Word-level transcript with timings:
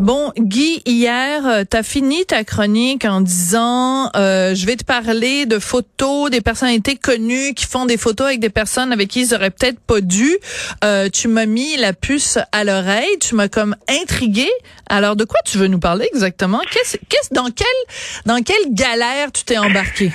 Bon, 0.00 0.32
Guy, 0.38 0.80
hier, 0.86 1.46
euh, 1.46 1.64
t'as 1.68 1.82
fini 1.82 2.24
ta 2.24 2.42
chronique 2.42 3.04
en 3.04 3.20
disant, 3.20 4.10
euh, 4.16 4.54
je 4.54 4.64
vais 4.64 4.76
te 4.76 4.84
parler 4.84 5.44
de 5.44 5.58
photos 5.58 6.30
des 6.30 6.40
personnalités 6.40 6.96
connues 6.96 7.52
qui 7.52 7.66
font 7.66 7.84
des 7.84 7.98
photos 7.98 8.28
avec 8.28 8.40
des 8.40 8.48
personnes 8.48 8.94
avec 8.94 9.08
qui 9.08 9.20
ils 9.20 9.34
auraient 9.34 9.50
peut-être 9.50 9.78
pas 9.78 10.00
dû. 10.00 10.38
Euh, 10.84 11.10
tu 11.10 11.28
m'as 11.28 11.44
mis 11.44 11.76
la 11.76 11.92
puce 11.92 12.38
à 12.50 12.64
l'oreille, 12.64 13.18
tu 13.20 13.34
m'as 13.34 13.48
comme 13.48 13.76
intrigué. 13.90 14.48
Alors, 14.88 15.16
de 15.16 15.24
quoi 15.24 15.40
tu 15.44 15.58
veux 15.58 15.66
nous 15.66 15.78
parler 15.78 16.08
exactement? 16.14 16.62
Qu'est-ce, 16.70 16.96
qu'est-ce, 17.10 17.34
dans 17.34 17.50
quelle, 17.50 17.66
dans 18.24 18.42
quelle 18.42 18.72
galère 18.72 19.30
tu 19.32 19.44
t'es 19.44 19.58
embarqué? 19.58 20.10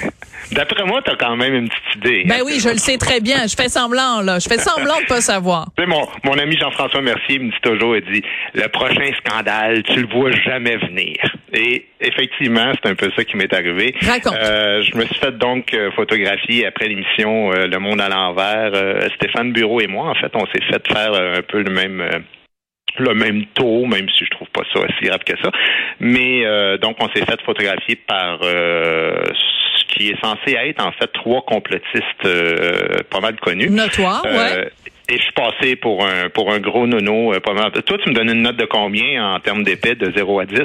D'après 0.52 0.83
moi, 0.83 1.02
t'as 1.03 1.16
quand 1.16 1.36
même 1.36 1.53
une 1.53 1.70
petite 1.70 1.95
idée. 1.97 2.23
Ben 2.27 2.41
oui, 2.45 2.59
je 2.59 2.70
le 2.70 2.77
sais 2.77 2.97
très 2.97 3.20
bien. 3.20 3.47
Je 3.47 3.55
fais 3.55 3.70
semblant 3.70 4.22
là, 4.22 4.39
je 4.39 4.47
fais 4.47 4.58
semblant 4.58 4.99
de 4.99 5.05
pas 5.05 5.22
savoir. 5.22 5.67
Tu 5.75 5.83
sais, 5.83 5.89
mon, 5.89 6.08
mon 6.23 6.38
ami 6.38 6.58
Jean-François 6.58 7.02
Mercier 7.02 7.39
me 7.39 7.49
dit 7.49 7.58
toujours, 7.61 7.95
il 7.97 8.03
dit, 8.11 8.23
le 8.53 8.67
prochain 8.67 9.11
scandale, 9.25 9.74
tu 9.81 10.02
le 10.02 10.07
vois 10.07 10.31
jamais 10.31 10.77
venir. 10.77 11.15
Et 11.53 11.85
effectivement, 12.02 12.71
c'est 12.81 12.89
un 12.89 12.95
peu 12.95 13.09
ça 13.16 13.23
qui 13.23 13.38
m'est 13.38 13.53
arrivé. 13.53 13.95
Raconte. 14.02 14.35
Euh, 14.41 14.81
je 14.83 14.97
me 14.97 15.05
suis 15.05 15.16
fait 15.16 15.38
donc 15.38 15.73
euh, 15.73 15.91
photographier 15.91 16.66
après 16.66 16.88
l'émission 16.88 17.52
euh, 17.53 17.67
Le 17.67 17.80
Monde 17.80 18.02
à 18.02 18.09
l'envers. 18.09 18.71
Euh, 18.73 19.07
Stéphane 19.16 19.52
Bureau 19.53 19.80
et 19.81 19.88
moi, 19.88 20.09
en 20.09 20.16
fait, 20.16 20.31
on 20.35 20.45
s'est 20.47 20.63
fait 20.69 20.88
faire 20.88 21.13
un 21.13 21.41
peu 21.41 21.61
le 21.61 21.72
même... 21.72 22.03
le 22.97 23.13
même 23.13 23.45
taux, 23.53 23.85
même 23.85 24.08
si 24.09 24.23
je 24.25 24.30
trouve 24.31 24.47
pas 24.50 24.63
ça 24.73 24.81
si 25.00 25.05
grave 25.05 25.19
que 25.25 25.35
ça. 25.44 25.52
Mais 26.00 26.45
euh, 26.45 26.78
donc 26.78 26.95
on 27.02 27.09
s'est 27.09 27.25
fait 27.25 27.41
photographier 27.45 27.95
par 28.07 28.39
euh, 28.44 29.22
ce 29.78 29.85
qui 29.94 30.09
est 30.09 30.22
censé 30.23 30.53
être 30.55 30.85
en 30.85 30.91
fait 30.94 31.11
trois 31.13 31.41
complotistes 31.45 32.25
euh, 32.25 33.03
pas 33.09 33.19
mal 33.19 33.35
connus. 33.41 33.69
Notoire, 33.69 34.23
Euh, 34.25 34.63
ouais. 34.63 34.69
Et 35.08 35.17
je 35.17 35.22
suis 35.22 35.34
passé 35.34 35.75
pour 35.75 36.03
un 36.03 36.30
pour 36.34 36.52
un 36.52 36.59
gros 36.59 36.88
nono 36.88 37.31
euh, 37.31 37.39
pas 37.39 37.53
mal. 37.53 37.72
Toi, 37.72 37.98
tu 38.03 38.09
me 38.09 38.16
donnes 38.16 38.30
une 38.31 38.42
note 38.42 38.58
de 38.58 38.66
combien 38.66 39.36
en 39.36 39.39
termes 39.39 39.64
d'épais 39.64 39.94
de 39.94 40.12
0 40.16 40.39
à 40.39 40.45
10? 40.47 40.58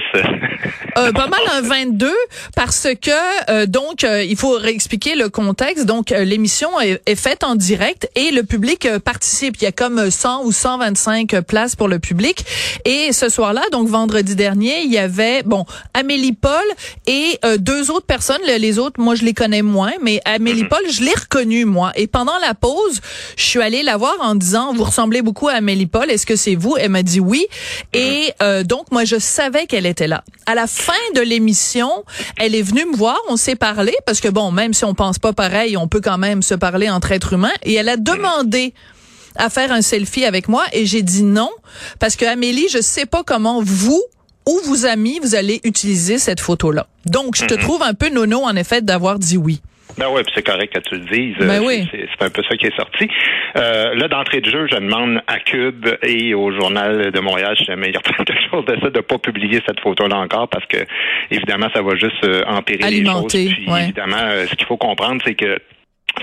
Euh, 0.97 1.13
pas 1.13 1.27
mal 1.27 1.41
un 1.53 1.61
22 1.61 2.11
parce 2.57 2.89
que 3.03 3.11
euh, 3.51 3.67
donc 3.67 4.03
euh, 4.03 4.25
il 4.25 4.37
faut 4.37 4.53
réexpliquer 4.57 5.15
le 5.15 5.29
contexte. 5.29 5.85
Donc 5.85 6.11
euh, 6.11 6.25
l'émission 6.25 6.81
est, 6.81 7.03
est 7.05 7.17
faite 7.17 7.45
en 7.45 7.55
direct 7.55 8.09
et 8.17 8.31
le 8.31 8.43
public 8.43 8.87
euh, 8.87 8.99
participe. 8.99 9.57
Il 9.61 9.65
y 9.65 9.67
a 9.67 9.73
comme 9.73 10.11
100 10.11 10.45
ou 10.47 10.53
125 10.53 11.41
places 11.43 11.77
pour 11.77 11.89
le 11.89 11.99
public. 11.99 12.43
Et 12.87 13.13
ce 13.13 13.29
soir-là, 13.29 13.61
donc 13.73 13.89
vendredi 13.89 14.37
dernier, 14.37 14.81
il 14.85 14.91
y 14.91 14.97
avait 14.99 15.43
bon 15.43 15.67
Amélie 15.93 16.33
Paul 16.33 16.51
et 17.07 17.39
deux 17.59 17.91
autres 17.91 18.07
personnes. 18.07 18.41
Le- 18.47 18.57
Les 18.59 18.79
autres, 18.79 18.99
moi 19.01 19.15
je 19.17 19.25
les 19.25 19.35
connais 19.35 19.63
moins, 19.63 19.93
mais 20.03 20.21
Amélie 20.25 20.65
Paul, 20.65 20.81
je 20.91 21.03
l'ai 21.03 21.13
reconnue 21.15 21.67
moi. 21.67 21.93
Et 21.95 22.07
pendant 22.07 22.39
la 22.41 22.55
pause, 22.55 23.03
je 23.37 23.43
suis 23.45 23.61
allée 23.61 23.83
la 23.83 23.99
voir 23.99 24.15
en 24.21 24.30
disant 24.35 24.73
vous 24.75 24.85
ressemblez 24.85 25.23
beaucoup 25.23 25.49
à 25.49 25.53
Amélie 25.55 25.87
Paul. 25.87 26.11
Est-ce 26.11 26.27
que 26.27 26.37
c'est 26.37 26.55
vous? 26.55 26.77
Elle 26.79 26.91
m'a 26.91 27.03
dit 27.03 27.21
oui. 27.21 27.47
Et 27.93 28.33
euh, 28.43 28.63
donc 28.65 28.91
moi 28.91 29.05
je 29.05 29.19
savais 29.19 29.67
qu'elle 29.67 29.87
était 29.87 30.09
là. 30.09 30.25
À 30.47 30.55
la 30.55 30.67
fin 30.67 30.93
de 31.15 31.21
l'émission, 31.21 31.91
elle 32.37 32.55
est 32.55 32.63
venue 32.63 32.85
me 32.87 32.97
voir, 32.97 33.19
on 33.29 33.37
s'est 33.37 33.57
parlé 33.57 33.95
parce 34.07 34.21
que 34.21 34.29
bon, 34.29 34.51
même 34.51 34.75
si 34.75 34.85
on 34.85 34.95
pense 34.95 35.19
pas 35.19 35.33
pareil, 35.33 35.77
on 35.77 35.89
peut 35.89 36.01
quand 36.01 36.19
même 36.19 36.43
se 36.43 36.55
parler 36.55 36.91
entre 36.91 37.13
êtres 37.13 37.33
humains. 37.33 37.51
Et 37.63 37.75
elle 37.75 37.89
a 37.89 37.97
demandé 37.97 38.75
à 39.37 39.51
faire 39.51 39.73
un 39.73 39.83
selfie 39.83 40.25
avec 40.25 40.49
moi 40.49 40.65
et 40.73 40.87
j'ai 40.87 41.03
dit 41.03 41.23
non 41.23 41.51
parce 41.99 42.17
que 42.17 42.25
Amélie, 42.25 42.69
je 42.69 42.81
sais 42.81 43.07
pas 43.07 43.23
comment 43.25 43.63
vous 43.63 44.03
ou 44.47 44.61
vos 44.65 44.87
amis 44.87 45.21
vous 45.23 45.35
allez 45.35 45.61
utiliser 45.65 46.19
cette 46.19 46.41
photo-là. 46.41 46.87
Donc 47.07 47.37
je 47.37 47.47
te 47.47 47.55
trouve 47.55 47.83
un 47.83 47.95
peu 47.95 48.09
nono 48.09 48.43
en 48.43 48.57
effet 48.57 48.83
d'avoir 48.83 49.19
dit 49.19 49.37
oui. 49.37 49.61
Ben 50.01 50.07
oui, 50.11 50.23
puis 50.23 50.33
c'est 50.35 50.47
correct 50.47 50.73
que 50.73 50.81
tu 50.81 50.95
le 50.95 51.05
dises. 51.05 51.37
Ben 51.39 51.63
oui. 51.63 51.87
C'est 51.93 52.25
un 52.25 52.31
peu 52.31 52.43
ça 52.43 52.57
qui 52.57 52.67
est 52.67 52.77
sorti. 52.77 53.07
Euh, 53.57 53.95
là, 53.95 54.09
d'entrée 54.09 54.41
de 54.41 54.51
jeu, 54.51 54.67
je 54.71 54.77
demande 54.77 55.21
à 55.27 55.39
Cube 55.41 55.87
et 56.03 56.33
au 56.33 56.51
Journal 56.53 57.13
de 57.13 57.21
Montréal, 57.21 57.55
si 57.59 57.67
jamais 57.67 57.89
il 57.89 57.95
y 57.95 57.97
a 57.99 58.01
quelque 58.25 58.51
chose 58.51 58.65
de 58.65 58.81
ça, 58.81 58.89
de 58.89 59.01
pas 59.01 59.19
publier 59.19 59.61
cette 59.67 59.81
photo-là 59.81 60.17
encore 60.17 60.49
parce 60.49 60.65
que, 60.67 60.79
évidemment, 61.31 61.69
ça 61.75 61.83
va 61.83 61.97
juste 61.97 62.25
euh, 62.25 62.43
empirer 62.47 62.83
Alimenter, 62.83 63.39
les 63.39 63.49
choses. 63.49 63.55
Puis, 63.59 63.71
ouais. 63.71 63.83
évidemment, 63.85 64.17
euh, 64.19 64.47
ce 64.47 64.55
qu'il 64.55 64.67
faut 64.67 64.79
comprendre, 64.79 65.21
c'est 65.25 65.35
que 65.35 65.59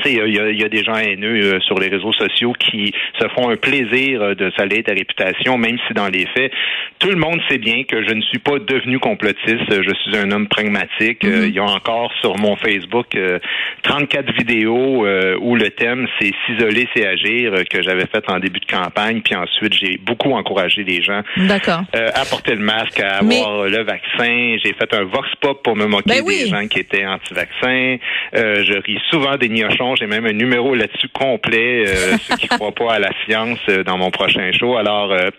il 0.05 0.13
y, 0.13 0.39
a- 0.39 0.49
il 0.49 0.59
y 0.61 0.63
a 0.63 0.69
des 0.69 0.83
gens 0.83 0.95
haineux 0.95 1.55
euh, 1.55 1.59
sur 1.61 1.77
les 1.79 1.87
réseaux 1.89 2.13
sociaux 2.13 2.53
qui 2.53 2.93
se 3.19 3.27
font 3.29 3.49
un 3.49 3.55
plaisir 3.55 4.21
euh, 4.21 4.35
de 4.35 4.51
salir 4.57 4.83
ta 4.83 4.93
réputation, 4.93 5.57
même 5.57 5.77
si 5.87 5.93
dans 5.93 6.07
les 6.07 6.25
faits, 6.35 6.51
tout 6.99 7.09
le 7.09 7.15
monde 7.15 7.39
sait 7.49 7.57
bien 7.57 7.83
que 7.83 8.07
je 8.07 8.13
ne 8.13 8.21
suis 8.21 8.39
pas 8.39 8.59
devenu 8.59 8.99
complotiste. 8.99 9.71
euh, 9.71 9.83
Je 9.87 9.93
suis 10.03 10.17
un 10.17 10.31
homme 10.31 10.47
pragmatique. 10.47 11.23
Mhm. 11.23 11.45
il 11.47 11.55
y 11.55 11.59
a 11.59 11.63
encore 11.63 12.11
sur 12.21 12.37
mon 12.37 12.55
Facebook 12.55 13.07
euh, 13.15 13.39
34 13.83 14.31
vidéos 14.33 15.05
où 15.41 15.55
le 15.55 15.69
thème 15.71 16.07
c'est 16.19 16.31
s'isoler, 16.45 16.87
c'est 16.95 17.05
agir 17.07 17.53
que 17.69 17.81
j'avais 17.81 18.05
fait 18.07 18.23
en 18.29 18.39
début 18.39 18.59
de 18.59 18.65
campagne. 18.65 19.21
Puis 19.21 19.35
ensuite, 19.35 19.73
j'ai 19.73 19.97
beaucoup 19.97 20.31
encouragé 20.33 20.83
les 20.83 21.01
gens 21.01 21.21
à 21.43 22.25
porter 22.29 22.55
le 22.55 22.61
masque, 22.61 22.99
à 22.99 23.21
Mais- 23.23 23.39
avoir 23.39 23.65
le 23.67 23.83
vaccin. 23.83 24.57
J'ai 24.63 24.73
fait 24.73 24.93
un 24.93 25.03
vox 25.03 25.27
pop 25.41 25.61
pour 25.63 25.75
me 25.75 25.85
moquer 25.85 26.03
Ben 26.07 26.21
oui. 26.25 26.43
des 26.43 26.49
gens 26.49 26.67
qui 26.67 26.79
étaient 26.79 27.05
anti-vaccins. 27.05 27.97
Je 28.33 28.77
ris 28.85 28.99
souvent 29.09 29.35
des 29.37 29.49
J'ai 29.95 30.07
même 30.07 30.25
un 30.25 30.33
numéro 30.33 30.75
là-dessus 30.75 31.09
complet, 31.09 31.85
euh, 31.87 32.17
ceux 32.21 32.35
qui 32.35 32.47
croient 32.47 32.71
pas 32.71 32.93
à 32.93 32.99
la 32.99 33.11
science 33.25 33.59
euh, 33.69 33.83
dans 33.83 33.97
mon 33.97 34.11
prochain 34.11 34.51
show. 34.51 34.77
Alors, 34.77 35.11
euh, 35.11 35.29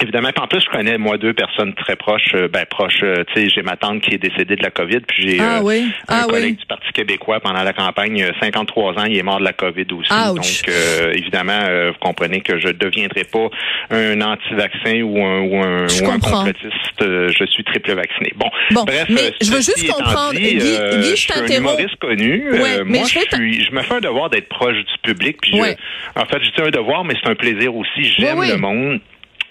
Évidemment, 0.00 0.30
en 0.36 0.46
plus, 0.48 0.60
je 0.60 0.68
connais, 0.70 0.98
moi, 0.98 1.16
deux 1.16 1.32
personnes 1.34 1.74
très 1.74 1.94
proches. 1.94 2.34
euh, 2.34 2.48
ben, 2.48 2.64
proches, 2.68 3.02
euh, 3.04 3.22
tu 3.32 3.42
sais, 3.42 3.48
j'ai 3.54 3.62
ma 3.62 3.76
tante 3.76 4.00
qui 4.00 4.14
est 4.14 4.18
décédée 4.18 4.56
de 4.56 4.62
la 4.62 4.70
COVID, 4.70 5.00
puis 5.06 5.28
j'ai 5.28 5.38
Ah 5.38 5.58
euh, 5.58 5.62
oui. 5.62 5.92
un 6.08 6.22
Ah 6.22 6.26
collègue 6.28 6.54
oui. 6.54 6.56
du 6.56 6.66
Parti 6.66 6.90
québécois 6.92 7.38
pendant 7.38 7.62
la 7.62 7.72
campagne, 7.72 8.20
euh, 8.22 8.32
53 8.40 8.94
ans, 8.98 9.04
il 9.04 9.16
est 9.16 9.22
mort 9.22 9.38
de 9.38 9.44
la 9.44 9.52
COVID 9.52 9.86
aussi. 9.92 10.12
Ouch. 10.12 10.34
Donc, 10.62 10.74
euh, 10.74 11.12
évidemment, 11.12 11.60
vous 11.88 11.98
comprenez 12.00 12.40
que 12.40 12.58
je 12.58 12.68
ne 12.68 12.72
deviendrai 12.72 13.22
pas 13.24 13.48
un 13.90 14.20
anti-vaccin 14.22 15.02
ou 15.02 15.22
un, 15.24 15.40
ou 15.42 15.62
un, 15.62 15.86
Je 15.86 16.02
ou 16.02 16.06
un 16.08 16.14
comprends. 16.14 16.38
complotiste. 16.46 16.72
Je 17.00 17.44
suis 17.50 17.62
triple 17.62 17.92
vacciné. 17.92 18.32
Bon, 18.34 18.50
Bon, 18.72 18.84
bref. 18.84 19.06
mais 19.08 19.32
je 19.40 19.50
veux 19.52 19.58
juste 19.60 19.86
comprendre, 19.88 20.32
dit, 20.32 20.40
Guy- 20.56 20.58
Guy, 20.58 21.10
je 21.10 21.14
suis 21.14 21.32
un 21.32 21.46
humoriste 21.46 21.96
connu. 22.00 22.50
Ouais, 22.50 22.82
moi, 22.82 23.02
je 23.04 23.18
suis, 23.20 23.64
je 23.64 23.70
me 23.72 23.82
fais 23.82 23.94
un 23.94 24.00
devoir 24.00 24.30
d'être 24.30 24.48
proche 24.48 24.74
du 24.78 24.98
public. 25.12 25.36
Puis 25.42 25.52
je- 25.52 26.20
en 26.20 26.24
fait, 26.24 26.38
je 26.42 26.50
dis 26.50 26.60
un 26.66 26.70
devoir, 26.70 27.04
mais 27.04 27.14
c'est 27.22 27.30
un 27.30 27.34
plaisir 27.36 27.74
aussi. 27.76 28.02
J'aime 28.18 28.40
le 28.42 28.56
monde. 28.56 29.00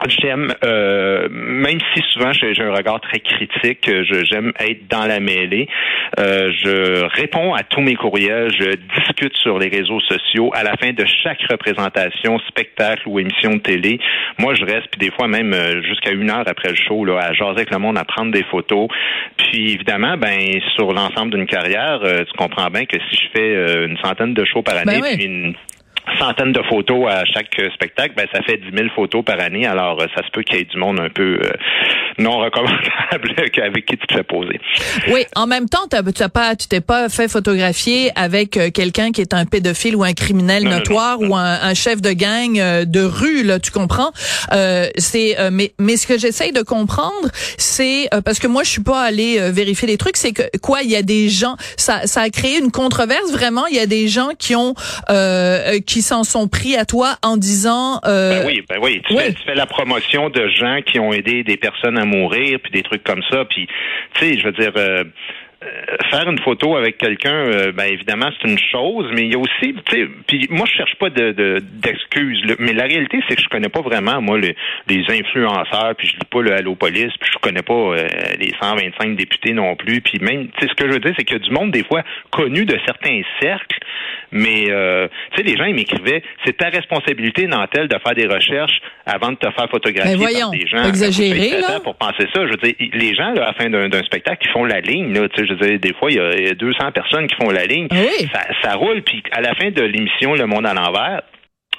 J'aime, 0.08 0.54
euh, 0.64 1.28
même 1.32 1.80
si 1.94 2.02
souvent 2.12 2.34
j'ai 2.34 2.54
j'ai 2.54 2.64
un 2.64 2.74
regard 2.74 3.00
très 3.02 3.20
critique, 3.20 3.86
je- 3.88 4.26
j'aime 4.26 4.52
être 4.60 4.88
dans 4.90 5.06
la 5.06 5.20
mêlée. 5.20 5.68
Euh, 6.20 6.52
je 6.64 7.06
réponds 7.20 7.54
à 7.54 7.64
tous 7.64 7.82
mes 7.82 7.96
courriels, 7.96 8.52
je 8.52 8.76
discute 9.00 9.36
sur 9.38 9.60
les 9.60 9.68
réseaux 9.70 10.00
sociaux. 10.02 10.52
À 10.56 10.64
la 10.64 10.74
fin 10.78 10.92
de 10.92 11.06
chaque 11.24 11.42
représentation, 11.50 12.40
spectacle 12.48 13.04
ou 13.06 13.20
émission 13.20 13.52
de 13.56 13.60
télé, 13.60 14.00
moi 14.40 14.56
je 14.56 14.66
reste, 14.66 14.88
puis 14.92 15.00
des 15.00 15.12
fois 15.12 15.28
même 15.28 15.54
euh, 15.54 15.82
jusqu'à 15.84 16.12
une 16.12 16.30
heure 16.30 16.44
après 16.48 16.70
le 16.70 16.76
show, 16.76 17.06
là, 17.06 17.20
à 17.20 17.34
jaser 17.34 17.52
avec 17.52 17.72
le 17.72 17.78
monde, 17.78 17.98
à 17.98 18.04
prendre 18.04 18.32
des 18.32 18.44
photos. 18.44 18.88
Puis 19.38 19.74
évidemment, 19.74 20.18
ben 20.18 20.38
sur 20.76 20.92
l'ensemble 20.94 21.32
d'une 21.36 21.46
carrière, 21.48 22.00
euh, 22.04 22.24
tu 22.26 22.34
comprends 22.38 22.70
bien 22.70 22.86
que 22.86 22.98
si 23.10 23.18
je 23.18 23.28
fais 23.40 23.56
euh, 23.56 23.88
une 23.88 23.98
centaine 23.98 24.34
de 24.34 24.44
shows 24.46 24.64
par 24.64 24.76
année, 24.78 25.00
Ben 25.00 25.02
oui. 25.04 25.16
puis 25.18 25.26
une 25.26 25.54
centaines 26.22 26.52
de 26.52 26.62
photos 26.64 27.10
à 27.10 27.26
chaque 27.26 27.58
euh, 27.60 27.70
spectacle, 27.72 28.14
ben 28.16 28.28
ça 28.32 28.42
fait 28.44 28.58
10 28.58 28.76
000 28.76 28.90
photos 28.96 29.24
par 29.26 29.40
année. 29.42 29.66
Alors, 29.66 30.00
euh, 30.02 30.06
ça 30.16 30.24
se 30.24 30.32
peut 30.32 30.44
qu'il 30.44 30.58
y 30.58 30.62
ait 30.62 30.66
du 30.66 30.78
monde 30.78 31.00
un 31.00 31.10
peu 31.10 31.40
euh, 31.42 31.52
non 32.18 32.38
recommandable 32.38 33.36
avec 33.64 33.86
qui 33.86 33.98
tu 33.98 34.08
te 34.08 34.14
fais 34.14 34.24
poser. 34.24 34.60
Oui, 35.10 35.26
en 35.36 35.48
même 35.48 35.68
temps, 35.70 35.88
tu 35.90 36.14
t'as 36.14 36.30
pas, 36.30 36.56
tu 36.56 36.68
t'es 36.68 36.82
pas 36.82 37.10
fait 37.10 37.30
photographier 37.30 38.12
avec 38.16 38.58
euh, 38.58 38.70
quelqu'un 38.72 39.12
qui 39.12 39.22
est 39.22 39.34
un 39.34 39.46
pédophile 39.46 39.96
ou 39.96 40.04
un 40.04 40.14
criminel 40.14 40.64
Non, 40.64 40.72
notoire 40.72 41.20
non, 41.20 41.30
ou 41.30 41.36
un, 41.36 41.60
un 41.62 41.74
chef 41.74 42.02
de 42.02 42.12
gang 42.12 42.60
euh, 42.60 42.86
de 42.86 43.02
rue, 43.02 43.44
là, 43.44 43.60
tu 43.60 43.72
comprends? 43.72 44.12
Euh, 44.52 44.88
C'est, 44.98 45.40
euh, 45.40 45.50
mais, 45.52 45.74
mais 45.80 45.98
ce 45.98 46.08
que 46.08 46.18
j'essaye 46.18 46.52
de 46.52 46.62
comprendre, 46.62 47.30
c'est 47.58 48.10
parce 48.26 48.40
que 48.40 48.48
moi, 48.48 48.64
je 48.64 48.70
suis 48.70 48.84
pas 48.84 49.02
allée 49.02 49.52
vérifier 49.52 49.88
les 49.88 49.98
trucs, 49.98 50.18
c'est 50.18 50.34
que 50.34 50.44
quoi, 50.62 50.82
il 50.84 50.90
y 50.90 50.96
a 50.96 51.02
des 51.02 51.30
gens, 51.30 51.56
ça, 51.78 52.08
ça 52.08 52.22
a 52.22 52.30
créé 52.30 52.60
une 52.60 52.72
controverse 52.72 53.32
vraiment. 53.32 53.66
Il 53.68 53.76
y 53.76 53.80
a 53.80 53.86
des 53.86 54.08
gens 54.08 54.30
qui 54.38 54.56
ont, 54.56 54.74
euh, 55.10 55.76
euh, 55.76 55.80
qui 55.80 56.02
s'en 56.02 56.24
sont 56.24 56.48
pris 56.48 56.76
à 56.76 56.86
toi 56.86 57.16
en 57.24 57.38
disant, 57.38 58.00
euh, 58.06 58.42
Ben 58.42 58.48
oui, 58.48 58.64
ben 58.70 58.78
oui. 58.82 59.02
Tu, 59.08 59.14
oui. 59.14 59.24
Fais, 59.24 59.34
tu 59.34 59.44
fais 59.46 59.56
la 59.56 59.66
promotion 59.66 60.30
de 60.30 60.48
gens 60.48 60.80
qui 60.86 61.00
ont 61.00 61.14
aidé 61.14 61.44
des 61.44 61.58
personnes 61.58 61.98
à 61.98 62.01
mourir, 62.06 62.60
puis 62.62 62.72
des 62.72 62.84
trucs 62.84 63.04
comme 63.04 63.22
ça. 63.32 63.46
Puis, 63.46 63.68
tu 64.16 64.26
sais, 64.26 64.38
je 64.40 64.44
veux 64.46 64.52
dire. 64.54 64.72
euh, 64.78 65.04
euh, 65.64 65.68
faire 66.10 66.28
une 66.28 66.40
photo 66.40 66.76
avec 66.76 66.98
quelqu'un, 66.98 67.36
euh, 67.36 67.72
ben 67.72 67.84
évidemment 67.84 68.30
c'est 68.42 68.50
une 68.50 68.58
chose, 68.58 69.06
mais 69.14 69.26
il 69.26 69.32
y 69.32 69.36
a 69.36 69.38
aussi, 69.38 69.76
tu 69.86 69.92
sais, 69.96 70.08
puis 70.28 70.48
moi 70.50 70.66
je 70.68 70.76
cherche 70.76 70.96
pas 70.96 71.12
de 71.12 71.34
de- 71.34 71.60
d'excuses, 71.62 72.42
mais 72.58 72.74
la 72.74 72.86
réalité 72.86 73.20
c'est 73.30 73.36
que 73.36 73.44
je 73.44 73.48
connais 73.48 73.70
pas 73.70 73.82
vraiment 73.82 74.20
moi 74.24 74.40
les, 74.40 74.56
les 74.88 75.04
influenceurs, 75.08 75.94
puis 75.96 76.08
je 76.08 76.14
lis 76.14 76.26
pas 76.32 76.42
le 76.42 76.54
Allo 76.54 76.74
Police, 76.74 77.14
puis 77.20 77.30
je 77.32 77.38
connais 77.38 77.62
pas 77.62 77.76
euh, 77.76 78.08
les 78.40 78.52
125 78.60 79.16
députés 79.16 79.54
non 79.54 79.76
plus, 79.76 80.02
puis 80.02 80.18
même, 80.20 80.48
tu 80.48 80.62
sais, 80.62 80.68
ce 80.68 80.74
que 80.74 80.88
je 80.90 80.94
veux 80.94 81.00
dire 81.00 81.14
c'est 81.16 81.26
qu'il 81.26 81.38
y 81.38 81.40
a 81.40 81.44
du 81.48 81.52
monde 81.52 81.70
des 81.70 81.84
fois 81.84 82.02
connu 82.32 82.66
de 82.66 82.80
certains 82.88 83.22
cercles, 83.40 83.78
mais 84.32 84.66
euh, 84.70 85.08
tu 85.32 85.38
sais, 85.38 85.44
les 85.44 85.58
gens, 85.58 85.66
ils 85.66 85.76
m'écrivaient, 85.76 86.24
c'est 86.46 86.58
ta 86.58 86.70
responsabilité, 86.70 87.48
Nantel, 87.48 87.88
de 87.88 87.98
faire 88.00 88.16
des 88.16 88.28
recherches 88.28 88.82
avant 89.06 89.32
de 89.32 89.38
te 89.38 89.50
faire 89.52 89.70
photographier 89.70 90.16
ben 90.16 90.20
voyons, 90.20 90.40
par 90.40 90.52
des 90.52 90.68
gens. 90.68 90.84
Exagéré, 90.84 91.62
là. 91.62 91.80
Pour 91.84 91.96
penser 91.96 92.28
ça, 92.34 92.46
je 92.46 92.52
veux 92.52 92.58
dire, 92.58 92.76
les 92.94 93.14
gens, 93.14 93.32
là, 93.34 93.44
à 93.44 93.48
la 93.48 93.54
fin 93.54 93.70
d'un 93.70 94.04
spectacle, 94.04 94.46
qui 94.46 94.52
font 94.52 94.66
la 94.66 94.80
ligne, 94.80 95.14
là, 95.14 95.28
tu 95.30 95.42
sais, 95.42 95.48
je 95.48 95.54
veux 95.54 95.68
dire, 95.68 95.80
des 95.80 95.94
fois, 95.94 96.12
il 96.12 96.18
y 96.18 96.50
a 96.50 96.54
200 96.54 96.92
personnes 96.92 97.28
qui 97.28 97.36
font 97.36 97.50
la 97.50 97.66
ligne. 97.66 97.88
Ah 97.92 97.96
oui. 98.00 98.28
ça, 98.34 98.42
ça 98.64 98.76
roule, 98.76 99.02
puis 99.02 99.22
à 99.32 99.42
la 99.42 99.54
fin 99.56 99.70
de 99.70 99.82
l'émission 99.82 100.34
Le 100.34 100.46
Monde 100.46 100.66
à 100.66 100.74
l'envers, 100.74 101.22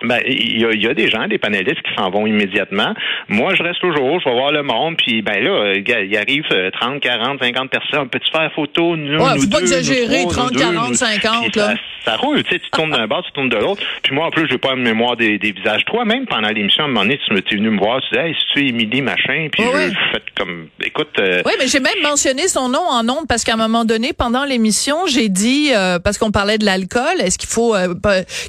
ben, 0.04 0.20
il 0.26 0.60
y, 0.60 0.64
a, 0.64 0.72
y, 0.72 0.87
a, 0.87 0.94
des 0.94 1.08
gens, 1.08 1.26
des 1.28 1.38
panélistes 1.38 1.82
qui 1.82 1.94
s'en 1.96 2.10
vont 2.10 2.26
immédiatement. 2.26 2.94
Moi, 3.28 3.54
je 3.54 3.62
reste 3.62 3.81
toujours, 3.81 4.20
je 4.20 4.28
vais 4.28 4.34
voir 4.34 4.52
le 4.52 4.62
monde, 4.62 4.96
puis 4.96 5.22
ben 5.22 5.43
là, 5.43 5.75
il 5.75 6.16
arrive 6.16 6.44
30, 6.72 7.00
40, 7.00 7.43
50 7.43 7.70
personnes. 7.70 8.08
Peux-tu 8.08 8.31
faire 8.31 8.50
photo? 8.54 8.96
Nous, 8.96 9.19
ouais, 9.19 9.34
nous 9.34 9.40
faut 9.43 9.46
deux, 9.46 9.50
pas 9.50 9.60
exagérer, 9.60 10.25
nous 10.25 10.31
30, 10.31 10.56
40, 10.56 10.94
50, 10.94 11.56
là. 11.56 11.69
Ça, 11.69 11.75
ça, 12.04 12.16
roule, 12.16 12.43
tu 12.43 12.50
sais, 12.50 12.58
tu 12.58 12.70
tournes 12.70 12.90
d'un 12.90 13.06
bord, 13.06 13.22
tu 13.25 13.32
tournes 13.32 13.49
de 13.49 13.56
l'autre. 13.56 13.82
Puis 14.02 14.14
moi, 14.14 14.26
en 14.26 14.31
plus, 14.31 14.49
j'ai 14.50 14.58
pas 14.58 14.75
une 14.75 14.82
mémoire 14.82 15.16
des, 15.16 15.38
des 15.38 15.52
visages. 15.52 15.84
Toi, 15.87 16.05
même 16.05 16.26
pendant 16.26 16.48
l'émission, 16.48 16.84
à 16.84 16.87
un 16.87 16.90
moment 16.90 17.02
donné, 17.02 17.19
tu 17.26 17.34
es 17.34 17.56
venu 17.56 17.70
me 17.70 17.78
voir, 17.78 18.00
tu 18.00 18.14
disais, 18.14 18.28
hey, 18.28 18.34
si 18.34 18.46
tu 18.52 18.64
es 18.64 18.69
Émilie, 18.69 19.02
machin, 19.02 19.48
puis 19.52 19.64
ouais. 19.64 19.88
je 19.88 20.12
fais 20.12 20.22
comme, 20.37 20.69
écoute. 20.84 21.10
Euh... 21.19 21.43
Oui, 21.44 21.52
mais 21.58 21.69
j'ai 21.69 21.81
même 21.81 22.00
mentionné 22.02 22.48
son 22.48 22.69
nom 22.69 22.82
en 22.88 23.08
ondes 23.08 23.26
parce 23.28 23.44
qu'à 23.44 23.55
un 23.55 23.56
moment 23.56 23.84
donné, 23.84 24.12
pendant 24.12 24.44
l'émission, 24.44 25.06
j'ai 25.06 25.28
dit, 25.28 25.70
euh, 25.75 25.98
parce 25.98 26.19
qu'on 26.19 26.31
parlait 26.31 26.58
de 26.58 26.64
l'alcool, 26.64 27.20
est-ce 27.20 27.38
qu'il 27.38 27.48
faut 27.48 27.75
euh, 27.75 27.94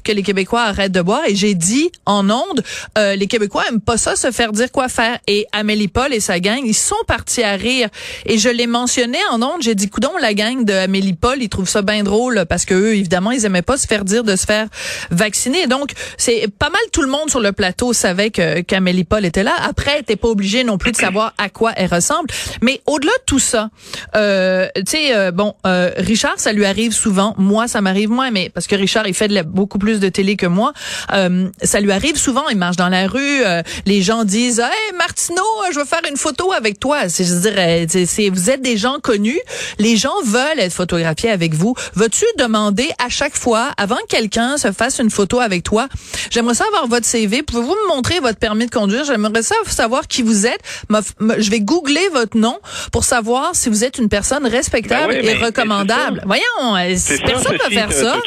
que 0.04 0.12
les 0.12 0.24
Québécois 0.24 0.62
arrêtent 0.62 0.92
de 0.92 1.02
boire? 1.02 1.22
Et 1.28 1.36
j'ai 1.44 1.56
dit 1.56 1.92
en 2.06 2.30
ondes, 2.30 2.64
euh, 2.98 3.18
les 3.18 3.28
Québécois 3.28 3.66
aiment 3.68 3.82
pas 3.82 3.98
ça, 3.98 4.16
se 4.16 4.32
faire 4.32 4.54
dire 4.54 4.72
quoi 4.72 4.88
faire. 4.88 5.20
Et 5.28 5.46
Amélie 5.52 5.90
Paul 5.90 6.14
et 6.14 6.22
sa 6.22 6.40
gang, 6.40 6.62
ils 6.64 6.74
sont 6.74 6.96
partis 7.06 7.44
à 7.44 7.58
rire. 7.58 7.90
Et 8.26 8.38
je 8.38 8.48
l'ai 8.48 8.66
mentionné 8.66 9.18
en 9.30 9.42
ondes, 9.42 9.62
j'ai 9.62 9.76
dit, 9.76 9.90
coudon, 9.90 10.12
la 10.22 10.34
gang 10.34 10.64
de 10.64 10.72
Amélie 10.72 11.12
Paul, 11.12 11.44
ils 11.44 11.50
trouvent 11.50 11.68
ça 11.68 11.82
bien 11.82 12.02
drôle 12.04 12.46
parce 12.48 12.64
que 12.64 12.74
eux, 12.74 12.96
évidemment, 12.96 13.32
ils 13.32 13.44
aimaient 13.44 13.62
pas 13.62 13.76
se 13.76 13.88
faire 13.88 14.06
dire 14.06 14.24
de 14.24 14.38
se 14.38 14.46
faire 14.46 14.68
vacciner. 15.12 15.68
Donc, 15.68 15.92
c'est 16.18 16.48
pas 16.48 16.70
mal 16.70 16.82
tout 16.94 17.02
le 17.02 17.10
monde 17.10 17.30
sur 17.30 17.42
le 17.42 17.52
plateau 17.52 17.92
savait 17.92 18.32
que 18.32 18.62
qu'Amélie 18.62 19.04
Paul 19.04 19.26
était 19.26 19.44
là. 19.44 19.54
Après, 19.68 20.02
t'es 20.04 20.16
pas 20.16 20.30
obligé 20.30 20.64
non 20.64 20.78
plus 20.78 20.94
de 20.94 20.98
savoir 20.98 21.34
à 21.38 21.50
quoi 21.50 21.74
elle 21.76 21.94
ressemble. 21.94 22.30
Mais 22.62 22.82
au-delà 22.86 23.12
de 23.12 23.24
tout 23.26 23.40
ça, 23.40 23.70
euh, 24.16 24.70
tu 24.78 24.84
sais, 24.88 25.14
euh, 25.14 25.32
bon, 25.32 25.56
euh, 25.68 25.92
Richard, 25.98 26.36
ça 26.38 26.54
lui 26.54 26.66
arrive 26.66 26.94
souvent. 26.94 27.36
Moi, 27.38 27.68
ça 27.68 27.82
m'arrive 27.82 28.12
moins, 28.12 28.32
mais 28.32 28.50
parce 28.50 28.68
que 28.68 28.76
Richard, 28.78 29.08
il 29.10 29.14
fait 29.14 29.28
de 29.28 29.34
la, 29.34 29.44
beaucoup 29.44 29.78
plus 29.78 30.00
de 30.00 30.08
télé 30.08 30.38
que 30.38 30.46
moi. 30.46 30.72
Euh, 31.12 31.30
ça 31.62 31.80
lui 31.80 31.92
arrive 31.92 32.18
souvent. 32.18 32.48
Il 32.50 32.58
marche 32.58 32.76
dans 32.76 32.90
la 32.90 33.08
rue, 33.08 33.44
euh, 33.46 33.62
les 33.86 34.02
gens 34.02 34.24
disent, 34.24 34.60
hey 34.60 34.98
Martineau, 34.98 35.44
je 35.72 35.80
veux 35.80 35.86
faire 35.86 36.02
une 36.10 36.18
photo 36.18 36.52
avec 36.52 36.80
toi. 36.80 37.10
C'est, 37.10 37.24
je 37.24 37.34
dire, 37.34 38.08
c'est, 38.08 38.30
vous 38.30 38.50
êtes 38.50 38.62
des 38.62 38.78
gens 38.78 39.00
connus. 39.02 39.40
Les 39.80 39.98
gens 39.98 40.22
veulent 40.26 40.60
être 40.60 40.74
photographiés 40.74 41.30
avec 41.30 41.54
vous. 41.54 41.76
Veux-tu 41.96 42.26
demander 42.38 42.90
à 43.04 43.10
chaque 43.10 43.36
fois, 43.36 43.72
avant 43.78 43.98
que 43.98 44.08
quelqu'un 44.08 44.58
se 44.58 44.72
fasse 44.72 45.00
une 45.00 45.10
photo 45.10 45.40
avec 45.40 45.64
toi, 45.64 45.88
j'aimerais 46.30 46.56
ça 46.56 46.66
avoir 46.68 46.88
votre 46.88 47.06
CV. 47.06 47.44
Pouvez-vous 47.44 47.76
me 47.88 47.96
montrer 47.96 48.20
votre 48.20 48.40
permis 48.40 48.66
de 48.66 48.72
conduire? 48.72 49.04
J'aimerais 49.06 49.44
ça 49.44 49.56
savoir 49.68 50.08
qui 50.08 50.22
vous 50.22 50.46
êtes. 50.46 50.62
Je 50.90 51.50
vais 51.50 51.60
googler 51.60 52.08
votre 52.14 52.38
nom 52.38 52.60
pour 52.92 53.04
savoir 53.04 53.52
si 53.56 53.70
vous 53.70 53.84
êtes 53.84 53.98
une 53.98 54.10
personne 54.10 54.46
respectable 54.46 55.14
ben 55.14 55.22
oui, 55.24 55.30
et 55.30 55.36
recommandable. 55.36 56.24
Voyons, 56.26 56.44
personne 57.26 57.54
ne 57.54 57.58
peut 57.58 57.74
faire 57.74 57.92
ça. 57.92 58.18